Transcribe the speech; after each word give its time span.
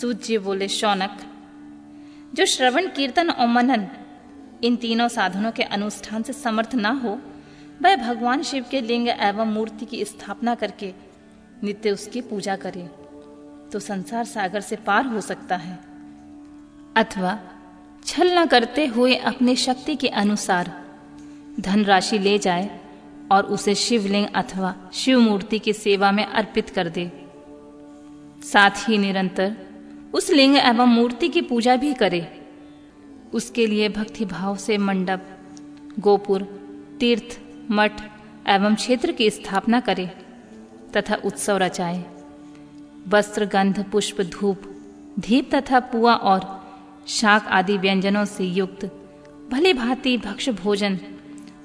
सूत 0.00 0.22
जी 0.24 0.38
बोले 0.38 0.68
शौनक, 0.68 1.16
जो 2.34 2.44
श्रवण, 2.46 2.86
कीर्तन 2.88 3.30
और 3.30 3.46
मनन, 3.46 3.86
इन 4.64 4.76
तीनों 4.76 5.08
साधनों 5.08 5.50
के 5.52 5.62
अनुष्ठान 5.62 6.22
से 6.22 6.32
समर्थ 6.32 6.74
ना 6.74 6.90
हो, 6.90 7.18
वह 7.82 7.96
भगवान 7.96 8.42
शिव 8.42 8.64
के 8.70 8.80
लिंग 8.80 9.08
एवं 9.08 9.52
मूर्ति 9.52 9.86
की 9.86 10.04
स्थापना 10.04 10.54
करके 10.54 10.92
नित्य 11.62 11.90
उसकी 11.90 12.20
पूजा 12.20 12.56
करे 12.56 12.88
तो 13.72 13.78
संसार 13.78 14.24
सागर 14.24 14.60
से 14.60 14.76
पार 14.76 15.06
हो 15.06 15.20
सकता 15.20 15.56
है। 15.56 15.78
अथवा 16.96 17.38
छल 18.06 18.38
न 18.38 18.46
करते 18.46 18.86
हुए 18.86 19.14
अपने 19.14 19.56
शक्ति 19.56 19.96
के 19.96 20.08
अनुसार 20.08 20.72
धनराशि 21.60 22.18
ले 22.18 22.38
जाए 22.38 22.80
और 23.32 23.46
उसे 23.46 23.74
शिवलिंग 23.74 24.26
अथवा 24.34 24.74
शिव 24.94 25.20
मूर्ति 25.20 25.58
की 25.58 25.72
सेवा 25.72 26.12
में 26.12 26.24
अर्पित 26.24 26.70
कर 26.70 26.88
दे। 26.88 27.10
साथ 28.44 28.88
ही 28.88 28.98
निरंतर 28.98 29.56
उस 30.14 30.30
लिंग 30.30 30.56
एवं 30.56 30.86
मूर्ति 30.86 31.28
की 31.28 31.42
पूजा 31.42 31.76
भी 31.76 31.92
करे। 31.94 32.26
उसके 33.32 33.66
लिए 33.66 33.88
भक्ति 33.88 34.24
भाव 34.24 34.56
से 34.56 34.78
मंडप, 34.78 35.26
गोपुर, 35.98 36.42
तीर्थ, 37.00 37.38
मठ 37.70 38.00
एवं 38.48 38.74
क्षेत्र 38.74 39.12
की 39.12 39.30
स्थापना 39.30 39.80
करे 39.80 40.06
तथा 40.96 41.14
उत्सव 41.24 41.56
रचाए। 41.56 42.04
वस्त्र, 43.08 43.44
गंध, 43.44 43.84
पुष्प, 43.92 44.20
धूप, 44.20 44.62
धीप 45.18 45.54
तथा 45.54 45.80
पुआ 45.80 46.14
और 46.14 46.40
शाक 47.08 47.46
आदि 47.48 47.76
व्यंजनों 47.76 48.24
से 48.24 48.44
युक्त 48.44 48.84
भली 49.50 49.72
भांति 49.72 50.16
भक्ष 50.18 50.48
भोजन 50.48 50.98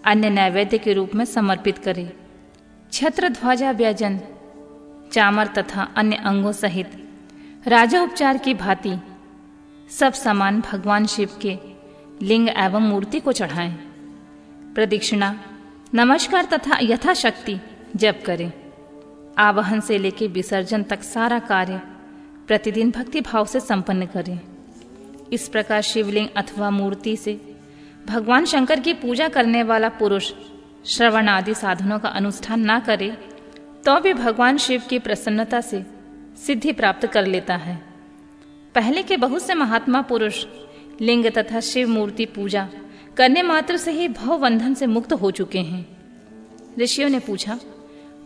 अन्य 0.06 0.30
नैवेद्य 0.30 0.78
के 0.78 0.94
रूप 0.94 1.16
में 1.16 1.26
समर्पित 1.26 1.78
करे। 1.78 2.12
छत्र 2.92 3.30
ध्वजा 3.30 3.72
व्यजन, 3.72 4.20
चामर 5.14 5.48
तथा 5.48 5.84
अन्य 5.96 6.16
अंगों 6.16 6.52
सहित 6.52 7.02
राजा 7.68 8.02
उपचार 8.02 8.38
की 8.38 8.54
भांति 8.54 8.92
सब 9.90 10.14
सामान 10.14 10.60
भगवान 10.62 11.06
शिव 11.06 11.30
के 11.42 11.58
लिंग 12.22 12.50
एवं 12.50 12.82
मूर्ति 12.82 13.20
को 13.20 13.32
चढ़ाएँ। 13.32 13.72
प्रदक्षिणा, 14.76 15.40
नमस्कार 15.94 16.46
तथा 16.46 16.78
यथाशक्ति 16.82 17.58
जप 17.96 18.22
करें। 18.26 18.52
आवाहन 19.38 19.80
से 19.80 19.98
लेकर 19.98 20.28
विसर्जन 20.28 20.84
तक 20.84 21.04
सारा 21.04 21.40
कार्य 21.40 21.82
प्रतिदिन 22.48 22.92
भक्ति 22.92 23.22
भाव 23.22 23.46
से 23.46 23.60
संपन्न 23.60 24.06
करें। 24.06 24.40
इस 25.34 25.48
प्रकार 25.48 25.82
शिवलिंग 25.82 26.28
अथवा 26.38 26.70
मूर्ति 26.70 27.18
से 27.18 27.40
भगवान 28.08 28.46
शंकर 28.46 28.80
की 28.80 28.94
पूजा 28.94 29.28
करने 29.28 29.64
वाला 29.64 29.90
पुरुष 29.90 30.32
श्रवण 30.86 31.30
आदि 31.30 31.54
साधनों 31.54 32.00
का 32.00 32.10
अनुष्ठान 32.10 32.62
ना 32.62 32.80
करे 32.80 33.12
तो 33.86 34.00
भी 34.00 34.14
भगवान 34.14 34.58
शिव 34.58 34.84
की 34.90 35.00
प्रसन्नता 35.00 35.62
से 35.62 35.95
सिद्धि 36.38 36.72
प्राप्त 36.72 37.06
कर 37.06 37.26
लेता 37.26 37.56
है। 37.56 37.76
पहले 38.76 39.04
के 39.04 39.18
बहुत 39.18 39.42
से 39.42 39.54
महात्मा 39.54 40.02
पुरुष, 40.02 40.46
लिंग 41.02 41.26
तथा 41.26 41.60
शिव 41.60 41.90
मूर्ति 41.90 42.26
पूजा 42.26 42.70
करने 43.18 43.42
मात्र 43.42 43.78
से 43.78 43.92
ही 43.92 44.08
भवबंधन 44.08 44.74
से 44.74 44.88
मुक्त 44.88 45.14
हो 45.14 45.32
चुके 45.32 45.60
हैं। 45.60 45.86
ऋषियों 46.80 47.10
ने 47.10 47.20
पूछा, 47.20 47.60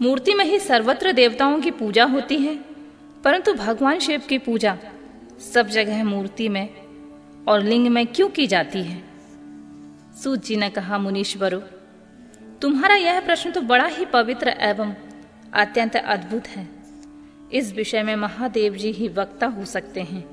मूर्ति 0.02 0.34
में 0.34 0.46
ही 0.46 0.60
सर्वत्र 0.60 1.12
देवताओं 1.12 1.60
की 1.60 1.72
पूजा 1.72 2.06
होती 2.06 2.38
है, 2.38 2.56
परंतु 3.24 3.54
भगवान 3.54 4.00
शिव 4.00 4.22
की 4.30 4.38
पूजा 4.38 4.78
सब 5.54 5.68
जगह 5.68 6.04
मूर्ति 6.04 6.50
में 6.50 6.70
और 7.48 7.64
लिंग 7.64 7.88
में 7.88 8.08
क्यों 8.08 8.30
की 8.30 8.48
जाती 8.48 8.84
है? 8.84 9.04
सूत 10.24 10.46
जी 10.46 10.56
ने 10.56 10.70
कहा, 10.70 10.98
मुनीश्वरों, 10.98 11.62
तुम्हारा 12.62 12.96
यह 12.96 13.20
प्रश्न 13.20 13.52
तो 13.52 13.62
बड़ा 13.62 13.86
ही 13.86 14.06
पवित्र 14.06 14.50
एवं 14.50 14.94
अत्यंत 15.54 15.96
अद्भुत 15.96 16.48
है। 16.48 16.79
इस 17.54 17.74
विषय 17.74 18.04
में 18.04 18.16
महादेव 18.16 18.76
जी 18.76 18.92
ही 18.92 19.08
वक्ता 19.08 19.48
हो 19.48 19.66
सकते 19.66 20.02
हैं। 20.02 20.24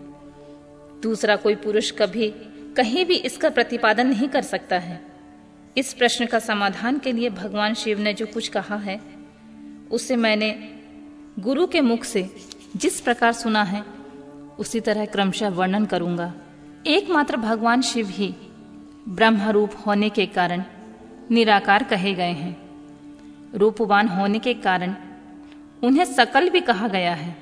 दूसरा 1.03 1.37
कोई 1.37 1.55
पुरुष 1.55 1.91
कभी 1.91 2.29
कहीं 2.77 3.05
भी 3.05 3.17
इसका 3.17 3.51
प्रतिपादन 3.51 4.07
नहीं 4.07 4.29
कर 4.29 4.43
सकता 4.43 4.79
है। 4.79 5.01
इस 5.77 5.93
प्रश्न 5.95 6.27
का 6.27 6.39
समाधान 6.39 6.99
के 6.99 7.13
लिए 7.13 7.31
भगवान 7.31 7.75
शिव 7.75 8.01
ने 8.01 8.15
जो 8.15 8.27
कुछ 8.27 8.49
कहा 8.49 8.77
है, 8.77 9.01
उसे 9.91 10.17
मैंने 10.17 10.51
गुरु 11.39 11.67
के 11.67 11.81
मुख 11.81 12.05
से 12.05 12.31
जिस 12.77 13.01
प्रकार 13.01 13.33
सुना 13.33 13.63
है, 13.63 13.85
उसी 14.59 14.81
तरह 14.81 15.05
क्रमशः 15.05 15.49
वर्णन 15.49 15.85
करूँगा। 15.85 16.35
एकमात्र 16.87 17.37
भगवान 17.37 17.83
शिव 17.83 18.09
ही 18.09 18.35
ब्रह्म 19.09 19.51
रूप 19.51 19.71
होने 19.87 20.09
के 20.11 20.27
कारण 20.27 20.63
निराकार 21.31 21.83
कहे 21.83 22.15
गए 22.15 22.33
हैं। 22.33 22.57
रूपवान 23.55 24.09
होने 24.09 24.39
के 24.39 24.55
कारण 24.55 24.95
उन्हें 25.87 26.05
सकल 26.05 26.49
भी 26.51 26.61
कहा 26.61 26.89
गया 26.89 27.15
है। 27.15 27.37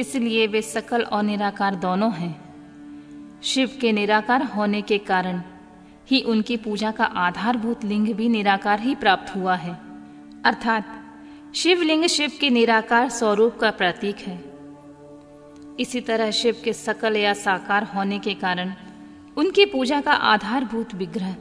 इसलिए 0.00 0.46
वे 0.46 0.62
सकल 0.62 1.02
और 1.02 1.22
निराकार 1.22 1.74
दोनों 1.74 2.12
हैं। 2.12 2.50
शिव 3.42 3.70
के 3.80 3.92
निराकार 3.92 4.42
होने 4.42 4.82
के 4.82 4.98
कारण 4.98 5.42
ही 6.10 6.22
उनकी 6.22 6.56
पूजा 6.56 6.90
का 6.90 7.04
आधारभूत 7.04 7.84
लिंग 7.84 8.14
भी 8.14 8.28
निराकार 8.28 8.80
ही 8.80 8.94
प्राप्त 8.94 9.36
हुआ 9.36 9.54
है। 9.54 9.74
अर्थात, 10.44 11.04
शिवलिंग 11.54 12.06
शिव 12.06 12.32
के 12.40 12.50
निराकार 12.50 13.08
स्वरूप 13.08 13.56
का 13.56 13.70
प्रतीक 13.70 14.16
है। 14.16 14.44
इसी 15.80 16.00
तरह 16.00 16.30
शिव 16.30 16.56
के 16.64 16.72
सकल 16.72 17.16
या 17.16 17.32
साकार 17.32 17.84
होने 17.84 18.18
के 18.18 18.34
कारण 18.34 18.74
उनकी 19.36 19.66
पूजा 19.66 20.00
का 20.00 20.12
आधारभूत 20.12 20.94
विग्रह 20.94 21.36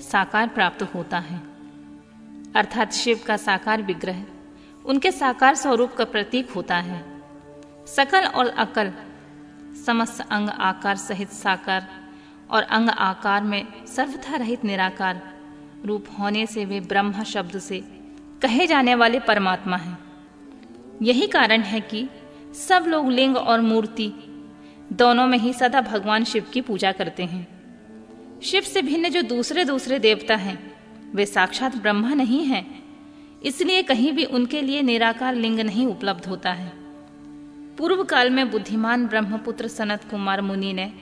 साकार 0.00 0.48
प्राप्त 0.48 0.82
होता 0.82 1.18
है। 1.18 1.38
अर्थात 2.56 2.92
शिव 2.92 3.20
का 3.26 3.36
साकार 3.36 3.82
विग्रह 3.82 4.24
उनके 4.86 5.12
साकार 5.12 5.54
स्वरूप 5.54 5.92
का 5.92 6.04
प्रतीक 6.04 6.50
होता 6.50 6.76
है। 6.76 7.04
सकल 7.86 8.24
और 8.24 8.48
अकल, 8.48 8.92
समस्त 9.86 10.20
अंग 10.20 10.48
आकार 10.48 10.96
सहित 10.96 11.28
साकार 11.28 11.88
और 12.50 12.62
अंग 12.62 12.90
आकार 12.90 13.44
में 13.44 13.86
सर्वथा 13.86 14.36
रहित 14.36 14.64
निराकार 14.64 15.40
रूप 15.84 16.06
होने 16.18 16.46
से 16.46 16.64
वे 16.64 16.80
ब्रह्म 16.80 17.22
शब्द 17.22 17.58
से 17.58 17.80
कहे 18.42 18.66
जाने 18.66 18.94
वाले 18.94 19.20
परमात्मा 19.20 19.76
हैं। 19.76 19.98
यही 21.02 21.26
कारण 21.26 21.60
है 21.60 21.80
कि 21.80 22.08
सब 22.68 22.84
लोग 22.88 23.10
लिंग 23.10 23.36
और 23.36 23.60
मूर्ति 23.60 24.12
दोनों 24.92 25.26
में 25.26 25.38
ही 25.38 25.52
सदा 25.52 25.80
भगवान 25.80 26.24
शिव 26.24 26.46
की 26.52 26.60
पूजा 26.60 26.92
करते 26.92 27.24
हैं। 27.24 27.48
शिव 28.42 28.62
से 28.62 28.82
भिन्न 28.82 29.08
जो 29.08 29.22
दूसरे 29.22 29.64
दूसरे 29.64 29.98
देवता 29.98 30.36
हैं, 30.36 30.74
वे 31.14 31.26
साक्षात 31.26 31.76
ब्रह्मा 31.76 32.14
नहीं 32.14 32.44
हैं 32.44 32.89
इसलिए 33.42 33.82
कहीं 33.82 34.12
भी 34.12 34.24
उनके 34.24 34.62
लिए 34.62 34.82
निराकार 34.82 35.34
लिंग 35.34 35.60
नहीं 35.60 35.86
उपलब्ध 35.86 36.26
होता 36.26 36.52
है। 36.52 36.72
पूर्व 37.76 38.04
काल 38.04 38.30
में 38.30 38.50
बुद्धिमान 38.50 39.06
ब्रह्मपुत्र 39.06 39.68
सनत 39.68 40.04
कुमार 40.10 40.40
मुनि 40.40 40.72
ने 40.72 40.92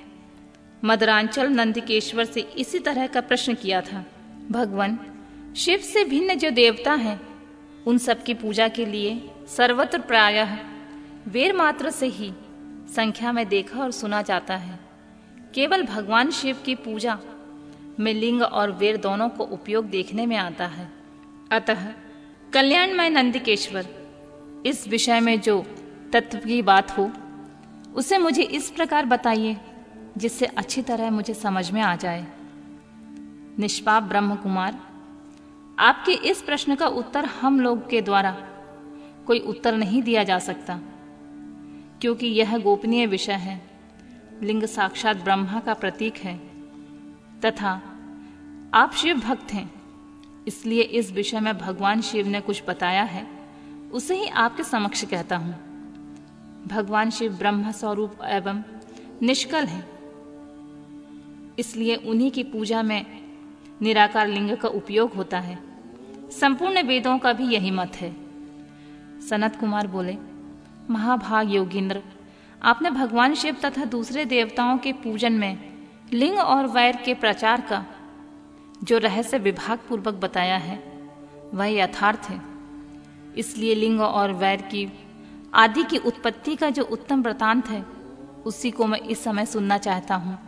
मदरांचल 0.84 1.48
नंदिकेश्वर 1.48 2.24
से 2.24 2.40
इसी 2.40 2.78
तरह 2.78 3.06
का 3.06 3.20
प्रश्न 3.20 3.54
किया 3.54 3.80
था। 3.80 4.04
भगवान, 4.50 4.98
शिव 5.56 5.78
से 5.78 6.04
भिन्न 6.04 6.34
जो 6.34 6.50
देवता 6.50 6.94
हैं, 6.94 7.20
उन 7.86 7.98
सब 7.98 8.22
की 8.22 8.34
पूजा 8.34 8.68
के 8.68 8.86
लिए 8.86 9.30
सर्वत्र 9.56 9.98
प्रायः 9.98 10.58
वेर 11.28 11.52
मात्र 11.52 11.90
से 11.90 12.06
ही 12.06 12.32
संख्या 12.94 13.32
में 13.32 13.48
देखा 13.48 13.80
और 13.80 13.90
सुना 13.90 14.22
जाता 14.22 14.56
है। 14.56 14.78
केवल 15.54 15.82
भगवान 15.82 16.30
शिव 16.30 16.56
की 16.66 16.74
पूजा 16.74 17.18
में 18.00 18.14
लिंग 18.14 18.42
और 18.42 18.72
वेर 18.72 18.96
दोनों 18.96 19.28
को 19.28 19.44
उपयोग 19.44 19.84
देखने 19.84 20.26
में 20.26 20.36
आता 20.36 20.66
है। 20.66 20.88
अतः 21.50 21.88
कल्याणमय 22.52 23.08
नंदिकेश्वर, 23.08 23.86
इस 24.66 24.86
विषय 24.88 25.20
में 25.20 25.40
जो 25.40 25.60
तत्व 26.12 26.38
की 26.38 26.62
बात 26.62 26.96
हो, 26.98 27.10
उसे 27.94 28.18
मुझे 28.18 28.42
इस 28.42 28.70
प्रकार 28.70 29.06
बताइए, 29.06 29.56
जिससे 30.18 30.46
अच्छी 30.46 30.82
तरह 30.82 31.10
मुझे 31.10 31.34
समझ 31.34 31.70
में 31.70 31.80
आ 31.82 31.94
जाए। 31.96 32.26
निष्पाप 33.58 34.02
ब्रह्म 34.02 34.34
कुमार 34.34 34.78
आपके 35.78 36.12
इस 36.12 36.42
प्रश्न 36.42 36.74
का 36.74 36.86
उत्तर 36.86 37.24
हम 37.24 37.60
लोग 37.60 37.88
के 37.90 38.00
द्वारा 38.00 38.36
कोई 39.26 39.38
उत्तर 39.38 39.76
नहीं 39.76 40.02
दिया 40.02 40.24
जा 40.24 40.38
सकता, 40.38 40.80
क्योंकि 42.00 42.26
यह 42.26 42.58
गोपनीय 42.58 43.06
विषय 43.06 43.32
है। 43.32 43.60
लिंग 44.42 44.64
साक्षात 44.64 45.16
ब्रह्मा 45.16 45.60
का 45.60 45.74
प्रतीक 45.74 46.16
है, 46.16 46.36
तथा 47.44 47.80
आप 48.74 48.94
शिव 48.94 49.20
भक्त 49.20 49.52
हैं। 49.52 49.77
इसलिए 50.48 50.82
इस 50.82 51.12
विषय 51.12 51.40
में 51.40 51.56
भगवान 51.58 52.00
शिव 52.00 52.26
ने 52.26 52.40
कुछ 52.40 52.62
बताया 52.68 53.02
है। 53.02 53.26
उसे 53.92 54.14
ही 54.14 54.28
आपके 54.28 54.64
समक्ष 54.64 55.04
कहता 55.04 55.36
हूँ। 55.36 55.54
भगवान 56.66 57.10
शिव 57.10 57.32
ब्रह्म 57.32 57.70
स्वरूप 57.72 58.18
एवं 58.24 58.62
निष्कल 59.22 59.66
है। 59.66 59.84
इसलिए 61.58 61.94
उन्हीं 61.96 62.30
की 62.30 62.42
पूजा 62.44 62.82
में 62.82 63.04
निराकार 63.82 64.28
लिंग 64.28 64.56
का 64.56 64.68
उपयोग 64.68 65.12
होता 65.12 65.38
है। 65.38 65.58
संपूर्ण 66.30 66.82
वेदों 66.82 67.18
का 67.18 67.32
भी 67.32 67.44
यही 67.44 67.70
मत 67.70 67.96
है। 67.96 68.10
सनत 69.28 69.56
कुमार 69.56 69.86
बोले 69.86 70.16
महाभाग 70.90 71.54
योगिंद्र 71.54 72.02
आपने 72.62 72.90
भगवान 72.90 73.34
शिव 73.34 73.56
तथा 73.64 73.84
दूसरे 73.84 74.24
देवताओं 74.24 74.78
के 74.78 74.92
पूजन 74.92 75.32
में 75.32 75.58
लिंग 76.12 76.38
और 76.38 76.66
वैर 76.66 76.96
के 76.96 77.14
प्रचार 77.14 77.60
का 77.60 77.84
जो 78.84 78.98
रहस्य 78.98 79.38
विभाग 79.38 79.78
पूर्वक 79.88 80.14
बताया 80.14 80.56
है, 80.56 80.82
वह 81.54 81.66
यथार्थ 81.66 82.20
है। 82.28 82.40
इसलिए 83.36 83.74
लिंग 83.74 84.00
और 84.00 84.32
वैर 84.32 84.62
की, 84.62 84.92
आदि 85.54 85.82
की 85.82 85.96
उत्पत्ति 85.96 86.56
का 86.56 86.70
जो 86.70 86.82
उत्तम 86.82 87.22
वृतांत 87.22 87.68
है, 87.68 87.86
उसी 88.46 88.70
को 88.70 88.86
मैं 88.86 88.98
इस 88.98 89.24
समय 89.24 89.46
सुनना 89.46 89.78
चाहता 89.78 90.14
हूँ। 90.14 90.38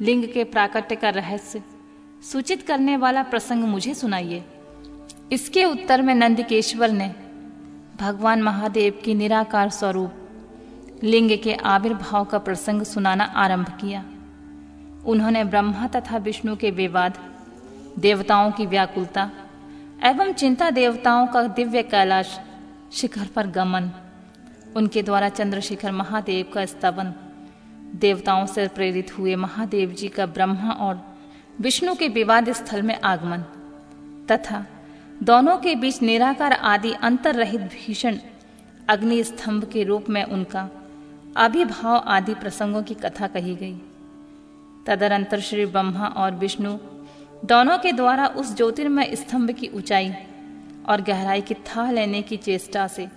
लिंग 0.00 0.24
के 0.24 0.44
प्राकट्य 0.44 0.96
का 0.96 1.10
रहस्य 1.10 1.62
सूचित 2.32 2.62
करने 2.62 2.96
वाला 2.96 3.22
प्रसंग 3.22 3.64
मुझे 3.64 3.94
सुनाइए। 3.94 4.44
इसके 5.32 5.64
उत्तर 5.64 6.02
में 6.02 6.14
नंदकेश्वर 6.14 6.90
ने 6.90 7.14
भगवान 8.00 8.42
महादेव 8.42 9.02
के 9.04 9.14
निराकार 9.14 9.70
स्वरूप, 9.70 10.12
लिंग 11.04 11.38
के 11.38 11.54
आविर्भाव 11.54 12.24
का 12.24 12.38
प्रसंग 12.38 12.82
सुनाना 12.82 13.24
आरंभ 13.24 13.68
किया। 13.80 14.04
उन्होंने 15.06 15.44
ब्रह्मा 15.44 15.86
तथा 15.86 16.16
विष्णु 16.16 16.56
के 16.56 16.70
विवाद, 16.70 17.18
देवताओं 17.98 18.50
की 18.50 18.66
व्याकुलता 18.66 19.30
एवं 20.04 20.32
चिंता 20.32 20.70
देवताओं 20.70 21.26
का 21.26 21.42
दिव्य 21.42 21.82
कैलाश 21.82 22.38
शिखर 22.92 23.26
पर 23.26 23.46
गमन, 23.46 23.90
उनके 24.76 25.02
द्वारा 25.02 25.28
चंद्रशेखर 25.28 25.92
महादेव 25.92 26.50
का 26.54 26.64
स्तवन, 26.64 27.12
देवताओं 27.94 28.46
से 28.46 28.66
प्रेरित 28.68 29.18
हुए 29.18 29.34
महादेव 29.36 29.92
जी 29.92 30.08
का 30.08 30.26
ब्रह्मा 30.26 30.70
और 30.70 31.00
विष्णु 31.60 31.94
के 31.94 32.08
विवाद 32.08 32.52
स्थल 32.52 32.82
में 32.82 32.98
आगमन 33.00 33.44
तथा 34.30 34.64
दोनों 35.22 35.56
के 35.58 35.74
बीच 35.74 36.02
निराकार 36.02 36.52
आदि 36.52 36.92
अंतर 37.02 37.34
रहित 37.34 37.60
भीषण 37.60 38.18
अग्नि 38.88 39.22
स्तंभ 39.24 39.64
के 39.64 39.84
रूप 39.84 40.08
में 40.10 40.24
उनका 40.24 40.68
अभिभाव 41.36 41.96
आदि 41.96 42.34
प्रसंगों 42.34 42.82
की 42.82 42.94
कथा 42.94 43.26
कही 43.26 43.54
गई। 43.54 43.76
तदनंतर 44.86 45.40
श्री 45.40 45.66
ब्रह्मा 45.66 46.06
और 46.06 46.34
विष्णु 46.34 46.76
दोनों 47.44 47.78
के 47.78 47.92
द्वारा 47.92 48.26
उस 48.26 48.56
ज्योतिर्मय 48.56 49.16
स्तंभ 49.16 49.50
की 49.50 49.68
ऊंचाई 49.68 50.12
और 50.88 51.00
गहराई 51.00 51.40
की 51.40 51.54
था 51.54 51.90
लेने 51.90 52.22
की 52.22 52.36
चेष्टा 52.36 52.86
से 52.86 53.08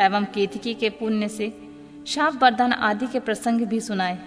एवं 0.00 0.24
केतकी 0.24 0.74
के 0.74 0.90
पुण्य 0.90 1.28
से 1.28 1.52
शाप 2.06 2.42
वरदान 2.42 2.72
आदि 2.72 3.06
के 3.06 3.20
प्रसंग 3.20 3.60
भी 3.60 3.80
सुनाए। 3.80 4.18